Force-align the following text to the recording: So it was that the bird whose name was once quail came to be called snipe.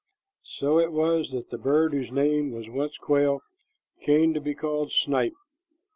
So 0.57 0.79
it 0.79 0.91
was 0.91 1.29
that 1.29 1.51
the 1.51 1.59
bird 1.59 1.93
whose 1.93 2.11
name 2.11 2.49
was 2.49 2.67
once 2.67 2.97
quail 2.97 3.43
came 4.03 4.33
to 4.33 4.41
be 4.41 4.55
called 4.55 4.91
snipe. 4.91 5.35